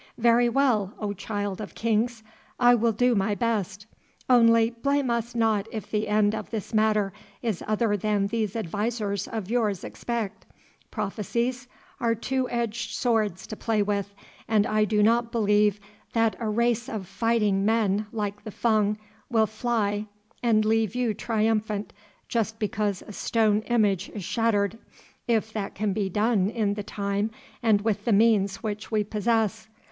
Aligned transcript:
"Very 0.17 0.49
well, 0.49 0.95
O 0.97 1.13
Child 1.13 1.61
of 1.61 1.75
Kings, 1.75 2.23
I 2.59 2.73
will 2.73 2.91
do 2.91 3.13
my 3.13 3.35
best. 3.35 3.85
Only 4.27 4.71
blame 4.71 5.11
us 5.11 5.35
not 5.35 5.67
if 5.71 5.91
the 5.91 6.07
end 6.07 6.33
of 6.33 6.49
this 6.49 6.73
matter 6.73 7.13
is 7.43 7.63
other 7.67 7.95
than 7.95 8.25
these 8.25 8.55
advisers 8.55 9.27
of 9.27 9.51
yours 9.51 9.83
expect. 9.83 10.47
Prophecies 10.89 11.67
are 11.99 12.15
two 12.15 12.49
edged 12.49 12.95
swords 12.95 13.45
to 13.45 13.55
play 13.55 13.83
with, 13.83 14.15
and 14.47 14.65
I 14.65 14.85
do 14.85 15.03
not 15.03 15.31
believe 15.31 15.79
that 16.13 16.35
a 16.39 16.49
race 16.49 16.89
of 16.89 17.05
fighting 17.07 17.63
men 17.63 18.07
like 18.11 18.43
the 18.43 18.49
Fung 18.49 18.97
will 19.29 19.45
fly 19.45 20.07
and 20.41 20.65
leave 20.65 20.95
you 20.95 21.13
triumphant 21.13 21.93
just 22.27 22.57
because 22.57 23.03
a 23.05 23.13
stone 23.13 23.59
image 23.69 24.09
is 24.09 24.23
shattered, 24.23 24.79
if 25.27 25.53
that 25.53 25.75
can 25.75 25.93
be 25.93 26.09
done 26.09 26.49
in 26.49 26.73
the 26.73 26.81
time 26.81 27.29
and 27.61 27.81
with 27.81 28.05
the 28.05 28.11
means 28.13 28.63
which 28.63 28.89
we 28.89 29.03
possess. 29.03 29.67